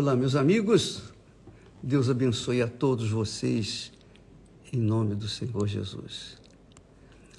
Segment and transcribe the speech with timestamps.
[0.00, 1.12] Olá, meus amigos.
[1.82, 3.92] Deus abençoe a todos vocês
[4.72, 6.38] em nome do Senhor Jesus.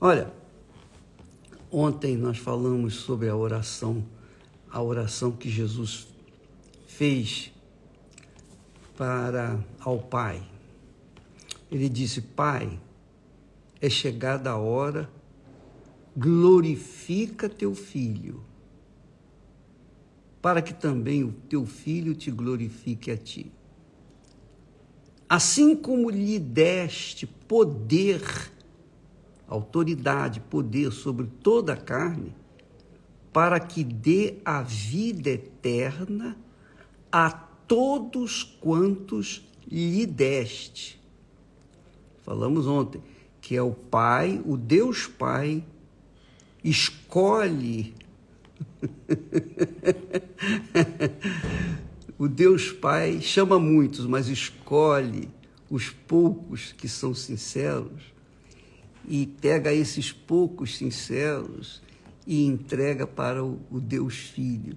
[0.00, 0.32] Olha,
[1.70, 4.02] ontem nós falamos sobre a oração,
[4.70, 6.06] a oração que Jesus
[6.86, 7.52] fez
[8.96, 10.42] para ao Pai.
[11.70, 12.80] Ele disse: Pai,
[13.82, 15.10] é chegada a hora,
[16.16, 18.42] glorifica teu filho
[20.46, 23.50] para que também o teu filho te glorifique a ti.
[25.28, 28.22] Assim como lhe deste poder,
[29.48, 32.32] autoridade, poder sobre toda a carne,
[33.32, 36.38] para que dê a vida eterna
[37.10, 41.02] a todos quantos lhe deste.
[42.22, 43.02] Falamos ontem
[43.40, 45.64] que é o Pai, o Deus Pai,
[46.62, 47.96] escolhe
[52.18, 55.28] o Deus Pai chama muitos, mas escolhe
[55.70, 58.14] os poucos que são sinceros
[59.08, 61.82] e pega esses poucos sinceros
[62.26, 64.76] e entrega para o, Deus Filho.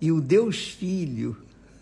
[0.00, 1.36] E o Deus Filho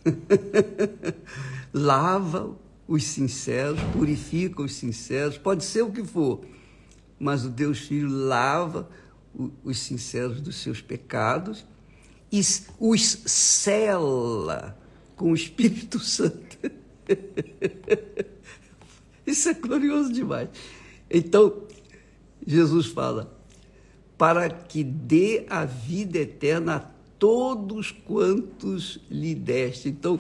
[1.73, 2.57] lava
[2.89, 6.41] os sinceros, purifica os sinceros, pode ser o que for,
[7.19, 8.89] mas o Deus Filho lava
[9.65, 11.65] os sinceros dos seus pecados
[12.31, 12.41] e
[12.79, 14.79] os cela
[15.17, 16.59] com o Espírito Santo.
[19.27, 20.49] Isso é glorioso demais.
[21.11, 21.63] Então,
[22.47, 23.37] Jesus fala:
[24.17, 26.81] para que dê a vida eterna a
[27.19, 29.89] todos quantos lhe deste.
[29.89, 30.19] Então,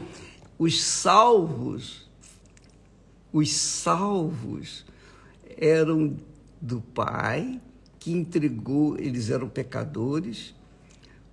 [0.58, 2.08] os salvos,
[3.32, 4.84] os salvos
[5.56, 6.16] eram
[6.60, 7.60] do Pai
[8.02, 10.56] que entregou, eles eram pecadores,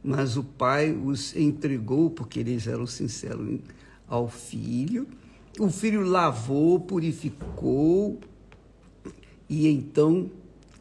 [0.04, 3.60] mas o pai os entregou, porque eles eram sinceros,
[4.08, 5.08] ao filho.
[5.58, 8.20] O filho lavou, purificou
[9.50, 10.30] e então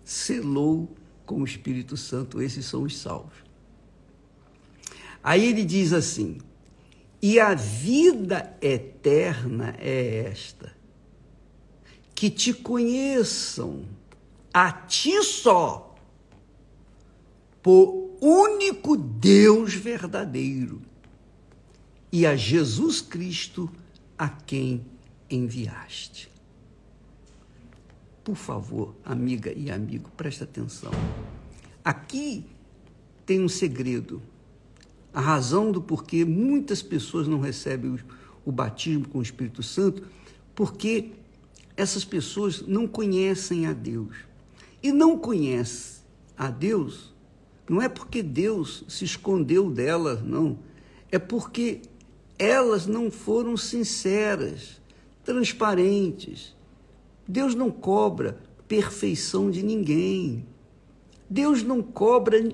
[0.05, 2.43] selou com o Espírito Santo.
[2.43, 3.39] Esses são os salvos.
[5.23, 6.37] Aí ele diz assim:
[7.23, 10.71] e a vida eterna é esta,
[12.15, 13.85] que te conheçam
[14.61, 15.95] a ti só,
[17.63, 20.83] por único Deus verdadeiro,
[22.11, 23.71] e a Jesus Cristo
[24.19, 24.85] a quem
[25.31, 26.29] enviaste.
[28.25, 30.91] Por favor, amiga e amigo, preste atenção.
[31.85, 32.45] Aqui
[33.25, 34.21] tem um segredo.
[35.15, 37.97] A razão do porquê muitas pessoas não recebem
[38.45, 40.03] o batismo com o Espírito Santo,
[40.53, 41.13] porque
[41.77, 44.27] essas pessoas não conhecem a Deus
[44.83, 45.99] e não conhece
[46.37, 47.13] a Deus,
[47.69, 50.59] não é porque Deus se escondeu delas, não.
[51.11, 51.83] É porque
[52.39, 54.81] elas não foram sinceras,
[55.25, 56.57] transparentes.
[57.27, 60.47] Deus não cobra perfeição de ninguém.
[61.29, 62.49] Deus não cobra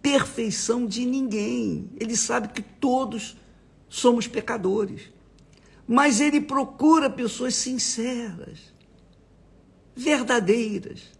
[0.00, 1.90] perfeição de ninguém.
[1.98, 3.36] Ele sabe que todos
[3.88, 5.10] somos pecadores.
[5.86, 8.72] Mas ele procura pessoas sinceras,
[9.94, 11.19] verdadeiras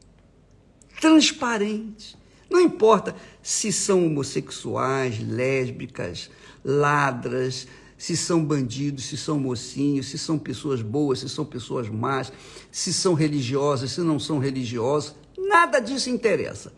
[1.00, 2.16] transparentes.
[2.50, 6.31] Não importa se são homossexuais, lésbicas,
[6.65, 7.66] ladras,
[7.97, 12.33] se são bandidos, se são mocinhos, se são pessoas boas, se são pessoas más,
[12.71, 16.72] se são religiosas, se não são religiosas, nada disso interessa.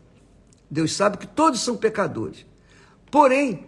[0.71, 2.45] Deus sabe que todos são pecadores.
[3.11, 3.67] Porém,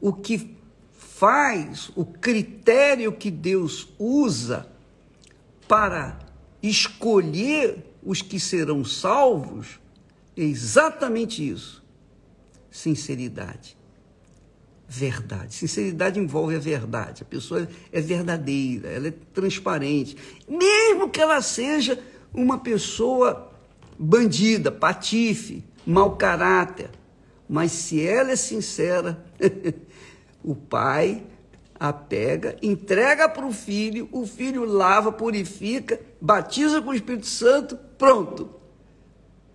[0.00, 0.56] o que
[0.92, 4.66] faz, o critério que Deus usa
[5.68, 6.18] para
[6.62, 9.80] escolher os que serão salvos
[10.36, 11.82] é exatamente isso.
[12.70, 13.76] Sinceridade.
[14.88, 15.54] Verdade.
[15.54, 17.22] Sinceridade envolve a verdade.
[17.22, 20.16] A pessoa é verdadeira, ela é transparente.
[20.48, 21.98] Mesmo que ela seja
[22.32, 23.52] uma pessoa
[23.98, 26.90] bandida, patife, mau caráter.
[27.48, 29.22] Mas se ela é sincera,
[30.42, 31.22] o pai
[31.78, 37.76] a pega, entrega para o filho, o filho lava, purifica, batiza com o Espírito Santo,
[37.98, 38.61] pronto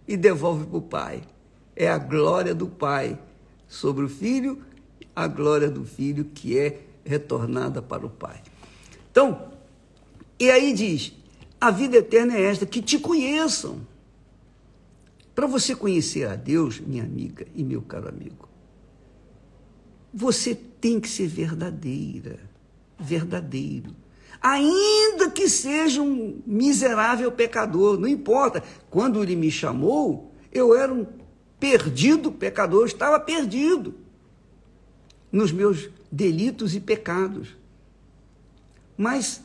[0.08, 1.24] e devolve para o Pai.
[1.76, 3.20] É a glória do Pai
[3.68, 4.62] sobre o Filho,
[5.16, 8.42] a glória do Filho que é retornada para o Pai.
[9.12, 9.52] Então,
[10.40, 11.14] e aí diz:
[11.60, 13.82] a vida eterna é esta, que te conheçam.
[15.36, 18.50] Para você conhecer a Deus, minha amiga e meu caro amigo,
[20.12, 22.40] você tem que ser verdadeira,
[22.98, 23.96] verdadeiro
[24.42, 28.64] ainda que seja um miserável pecador, não importa.
[28.90, 31.06] Quando ele me chamou, eu era um
[31.60, 33.96] perdido pecador, estava perdido
[35.32, 37.56] nos meus delitos e pecados.
[38.98, 39.44] Mas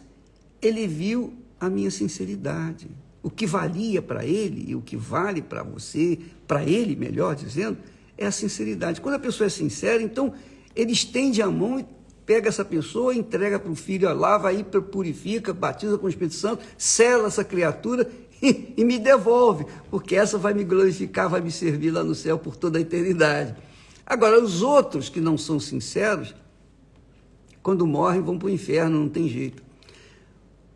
[0.60, 2.90] ele viu a minha sinceridade.
[3.22, 7.78] O que valia para ele e o que vale para você, para ele, melhor dizendo,
[8.18, 9.00] é a sinceridade.
[9.00, 10.34] Quando a pessoa é sincera, então
[10.74, 11.86] ele estende a mão e
[12.24, 16.64] pega essa pessoa, entrega para o filho, lava aí, purifica, batiza com o Espírito Santo,
[16.78, 18.08] sela essa criatura
[18.42, 22.38] e, e me devolve, porque essa vai me glorificar, vai me servir lá no céu
[22.38, 23.54] por toda a eternidade.
[24.04, 26.34] Agora, os outros que não são sinceros,
[27.62, 29.62] quando morrem, vão para o inferno, não tem jeito.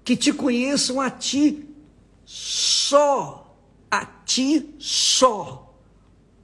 [0.04, 1.68] Que te conheçam a ti
[2.24, 3.58] só,
[3.90, 5.74] a ti só,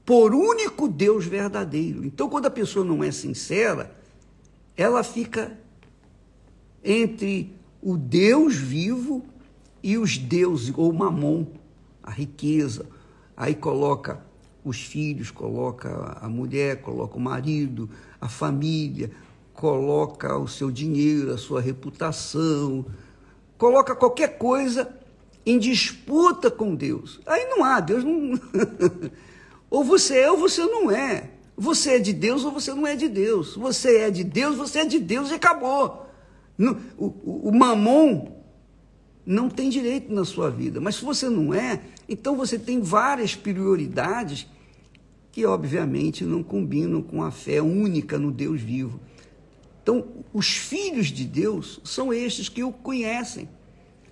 [0.05, 2.05] por único Deus verdadeiro.
[2.05, 4.02] Então, quando a pessoa não é sincera,
[4.77, 5.59] ela fica
[6.85, 9.25] entre o Deus vivo
[9.83, 11.47] e os deuses, ou mamon,
[12.03, 12.87] a riqueza.
[13.37, 14.25] Aí coloca
[14.65, 17.91] os filhos, coloca a mulher, coloca o marido,
[18.21, 19.11] a família,
[19.53, 22.87] coloca o seu dinheiro, a sua reputação,
[23.59, 24.97] coloca qualquer coisa
[25.45, 27.21] em disputa com Deus.
[27.27, 28.41] Aí não há, Deus não.
[29.69, 31.32] ou você é ou você não é.
[31.63, 33.55] Você é de Deus ou você não é de Deus.
[33.55, 36.09] Você é de Deus, você é de Deus e acabou.
[36.99, 38.33] O, o, o mamon
[39.25, 40.81] não tem direito na sua vida.
[40.81, 44.49] Mas se você não é, então você tem várias prioridades
[45.31, 48.99] que, obviamente, não combinam com a fé única no Deus vivo.
[49.85, 53.49] Então, os filhos de Deus são estes que o conhecem.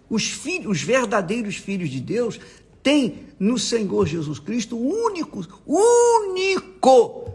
[0.09, 2.39] Os, filhos, os verdadeiros filhos de Deus
[2.81, 7.30] têm no Senhor Jesus Cristo o único, único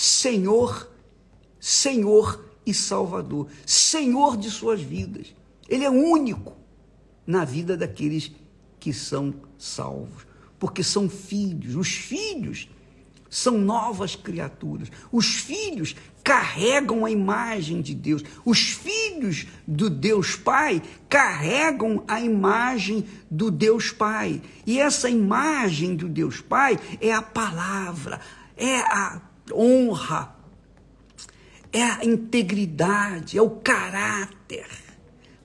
[0.00, 0.88] Senhor,
[1.58, 5.34] Senhor e Salvador, Senhor de suas vidas.
[5.68, 6.56] Ele é único
[7.26, 8.30] na vida daqueles
[8.78, 10.24] que são salvos,
[10.56, 11.74] porque são filhos.
[11.74, 12.70] Os filhos
[13.28, 14.88] são novas criaturas.
[15.10, 18.22] Os filhos carregam a imagem de Deus.
[18.44, 24.40] Os filhos do Deus Pai carregam a imagem do Deus Pai.
[24.64, 28.20] E essa imagem do Deus Pai é a palavra,
[28.56, 30.36] é a honra,
[31.72, 34.66] é a integridade, é o caráter.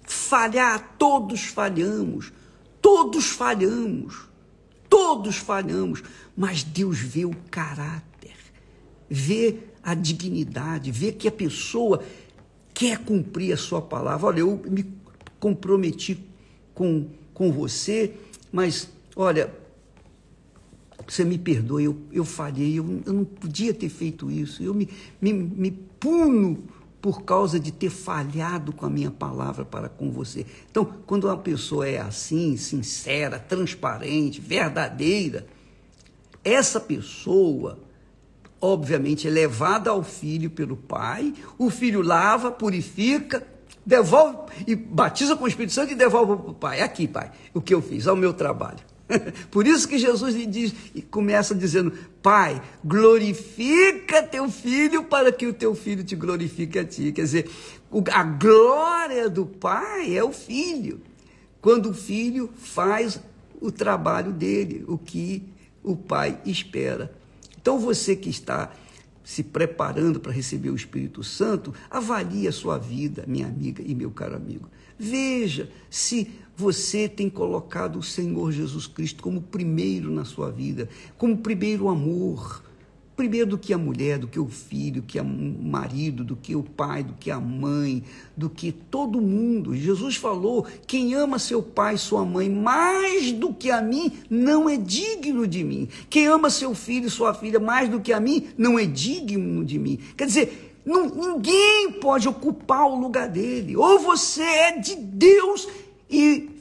[0.04, 2.32] Falhar, todos falhamos,
[2.82, 4.30] todos falhamos,
[4.90, 6.04] todos falhamos,
[6.36, 8.36] mas Deus vê o caráter,
[9.10, 12.04] vê a dignidade, vê que a pessoa
[12.74, 14.28] quer cumprir a sua palavra.
[14.28, 14.86] Olha, eu me
[15.40, 16.24] comprometi
[16.74, 18.14] com, com você,
[18.52, 19.54] mas olha,
[21.08, 24.90] você me perdoe, eu, eu falhei, eu, eu não podia ter feito isso, eu me,
[25.22, 26.64] me, me puno
[27.04, 30.46] por causa de ter falhado com a minha palavra para com você.
[30.72, 35.46] Então, quando uma pessoa é assim, sincera, transparente, verdadeira,
[36.46, 37.78] essa pessoa,
[38.62, 43.46] obviamente, é levada ao filho pelo pai, o filho lava, purifica,
[43.86, 46.80] devolve e batiza com o Espírito Santo e devolve para o pai.
[46.80, 48.93] Aqui, pai, o que eu fiz, é o meu trabalho.
[49.52, 51.92] Por isso que Jesus diz, e começa dizendo:
[52.22, 57.12] Pai, glorifica teu filho para que o teu filho te glorifique a ti.
[57.12, 57.50] Quer dizer,
[58.12, 61.02] a glória do Pai é o filho.
[61.62, 63.20] Quando o filho faz
[63.62, 65.44] o trabalho dele, o que
[65.84, 67.14] o Pai espera.
[67.62, 68.72] Então você que está
[69.24, 74.12] se preparando para receber o Espírito Santo, avalie a sua vida, minha amiga e meu
[74.12, 74.70] caro amigo.
[74.98, 80.88] Veja se você tem colocado o Senhor Jesus Cristo como primeiro na sua vida,
[81.18, 82.64] como primeiro amor,
[83.16, 86.56] primeiro do que a mulher, do que o filho, do que o marido, do que
[86.56, 88.04] o pai, do que a mãe,
[88.36, 89.76] do que todo mundo.
[89.76, 94.78] Jesus falou: quem ama seu pai, sua mãe, mais do que a mim, não é
[94.78, 95.88] digno de mim.
[96.10, 99.78] Quem ama seu filho, sua filha, mais do que a mim, não é digno de
[99.78, 100.00] mim.
[100.18, 103.76] Quer dizer, não, ninguém pode ocupar o lugar dele.
[103.78, 105.68] Ou você é de Deus
[106.10, 106.53] e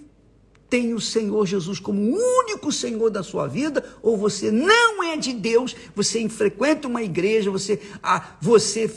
[0.73, 5.19] tem o Senhor Jesus como o único Senhor da sua vida, ou você não é
[5.19, 8.91] de Deus, você frequenta uma igreja, você, ah, você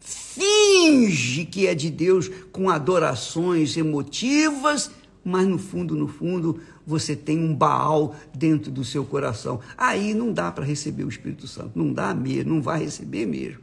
[0.00, 4.90] finge que é de Deus com adorações emotivas,
[5.24, 9.60] mas no fundo, no fundo, você tem um Baal dentro do seu coração.
[9.78, 13.60] Aí não dá para receber o Espírito Santo, não dá mesmo, não vai receber mesmo.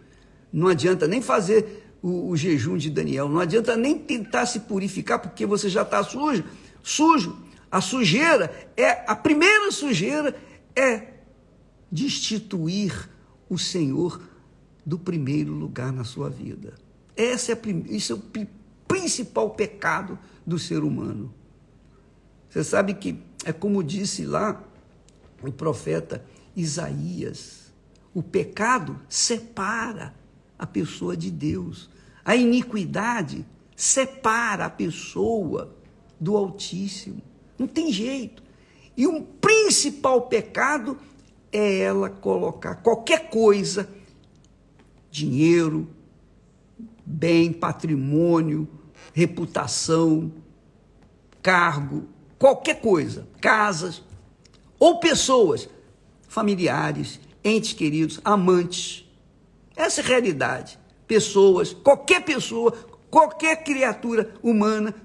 [0.51, 3.27] Não adianta nem fazer o, o jejum de Daniel.
[3.27, 6.45] Não adianta nem tentar se purificar, porque você já está sujo.
[6.83, 7.41] Sujo.
[7.71, 10.35] A sujeira é a primeira sujeira
[10.75, 11.13] é
[11.91, 13.09] destituir
[13.49, 14.21] o Senhor
[14.85, 16.75] do primeiro lugar na sua vida.
[17.15, 18.47] Essa é a, isso é o
[18.87, 21.33] principal pecado do ser humano.
[22.49, 24.61] Você sabe que é como disse lá
[25.41, 26.23] o profeta
[26.55, 27.73] Isaías:
[28.13, 30.13] o pecado separa
[30.59, 31.89] a pessoa de Deus.
[32.23, 35.75] A iniquidade separa a pessoa
[36.23, 37.21] do Altíssimo.
[37.59, 38.41] Não tem jeito.
[38.95, 40.97] E um principal pecado
[41.51, 43.89] é ela colocar qualquer coisa,
[45.11, 45.87] dinheiro,
[47.05, 48.67] bem, patrimônio,
[49.13, 50.31] reputação,
[51.41, 52.07] cargo,
[52.39, 54.01] qualquer coisa, casas
[54.79, 55.67] ou pessoas,
[56.27, 59.05] familiares, entes queridos, amantes.
[59.75, 60.79] Essa é a realidade.
[61.05, 62.71] Pessoas, qualquer pessoa,
[63.09, 64.95] qualquer criatura humana,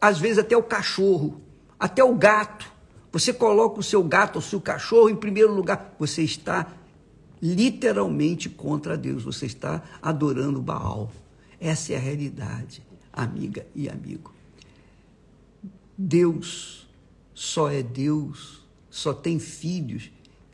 [0.00, 1.40] às vezes até o cachorro,
[1.78, 2.70] até o gato.
[3.12, 6.72] Você coloca o seu gato ou o seu cachorro em primeiro lugar, você está
[7.42, 11.10] literalmente contra Deus, você está adorando Baal.
[11.60, 14.32] Essa é a realidade, amiga e amigo.
[15.96, 16.88] Deus
[17.34, 20.10] só é Deus, só tem filhos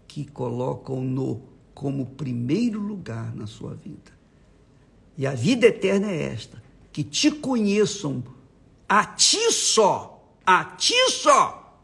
[0.07, 1.43] que colocam-no
[1.75, 4.17] como primeiro lugar na sua vida.
[5.19, 6.63] E a vida eterna é esta:
[6.93, 8.23] que te conheçam
[8.89, 11.81] a ti só, a ti só,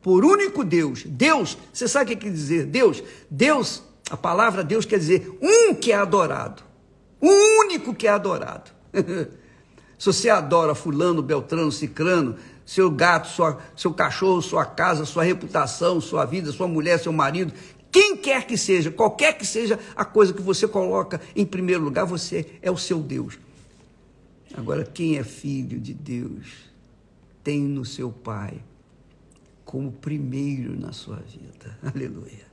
[0.00, 1.04] por único Deus.
[1.04, 2.66] Deus, você sabe o que quer dizer?
[2.66, 6.62] Deus, Deus, a palavra Deus quer dizer um que é adorado,
[7.20, 7.28] o
[7.60, 8.70] único que é adorado.
[9.98, 12.36] Se você adora fulano, beltrano, cicrano,
[12.66, 17.52] seu gato, sua, seu cachorro, sua casa, sua reputação, sua vida, sua mulher, seu marido,
[17.92, 22.04] quem quer que seja, qualquer que seja a coisa que você coloca em primeiro lugar,
[22.04, 23.38] você é o seu Deus.
[24.54, 26.70] Agora, quem é filho de Deus
[27.42, 28.62] tem no seu Pai
[29.64, 31.78] como primeiro na sua vida.
[31.82, 32.46] Aleluia.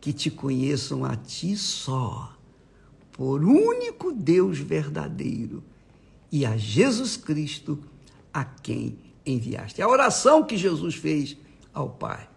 [0.00, 2.36] Que te conheçam a ti só,
[3.12, 5.62] por único Deus verdadeiro,
[6.30, 7.78] e a Jesus Cristo
[8.32, 9.82] a quem enviaste.
[9.82, 11.36] A oração que Jesus fez
[11.74, 12.28] ao Pai.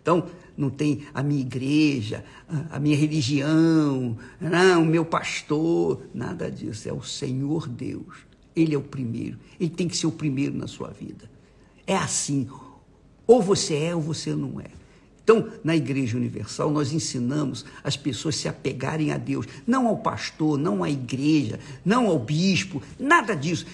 [0.00, 2.24] Então, não tem a minha igreja,
[2.68, 6.88] a minha religião, não, o meu pastor, nada disso.
[6.88, 8.26] É o Senhor Deus.
[8.56, 9.38] Ele é o primeiro.
[9.60, 11.30] Ele tem que ser o primeiro na sua vida.
[11.86, 12.48] É assim.
[13.24, 14.66] Ou você é ou você não é.
[15.22, 20.58] Então, na Igreja Universal, nós ensinamos as pessoas se apegarem a Deus, não ao pastor,
[20.58, 23.66] não à igreja, não ao bispo, nada disso.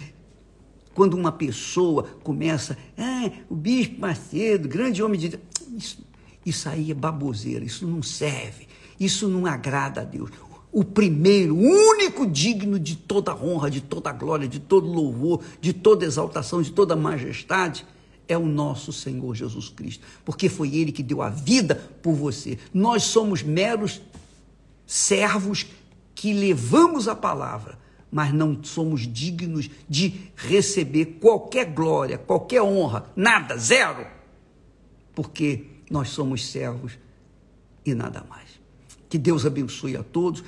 [0.94, 5.42] Quando uma pessoa começa, ah, o bispo Macedo, grande homem de Deus,
[5.76, 6.04] isso,
[6.44, 10.30] isso aí é baboseira, isso não serve, isso não agrada a Deus.
[10.70, 16.04] O primeiro, único digno de toda honra, de toda glória, de todo louvor, de toda
[16.04, 17.86] exaltação, de toda majestade,
[18.26, 22.58] é o nosso Senhor Jesus Cristo, porque foi Ele que deu a vida por você.
[22.72, 24.00] Nós somos meros
[24.86, 25.66] servos
[26.14, 27.78] que levamos a palavra,
[28.10, 34.06] mas não somos dignos de receber qualquer glória, qualquer honra, nada, zero,
[35.14, 36.98] porque nós somos servos
[37.84, 38.60] e nada mais.
[39.08, 40.42] Que Deus abençoe a todos,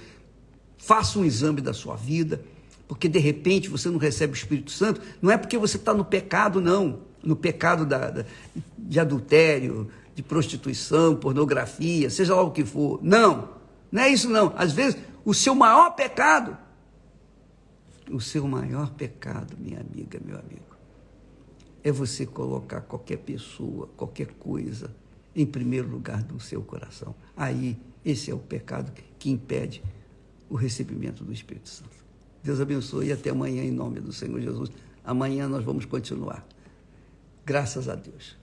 [0.77, 2.43] faça um exame da sua vida,
[2.89, 6.05] porque de repente você não recebe o Espírito Santo, não é porque você está no
[6.05, 8.25] pecado, não, no pecado da, da,
[8.79, 13.01] de adultério, de prostituição, pornografia, seja lá o que for.
[13.03, 13.51] Não,
[13.93, 14.53] não é isso não.
[14.57, 16.57] Às vezes, o seu maior pecado
[18.11, 20.77] o seu maior pecado, minha amiga, meu amigo,
[21.83, 24.95] é você colocar qualquer pessoa, qualquer coisa,
[25.37, 27.15] em primeiro lugar do seu coração.
[27.37, 29.83] Aí, esse é o pecado que impede
[30.49, 32.05] o recebimento do Espírito Santo.
[32.43, 34.71] Deus abençoe e até amanhã, em nome do Senhor Jesus.
[35.05, 36.47] Amanhã nós vamos continuar.
[37.45, 38.36] Graças a Deus.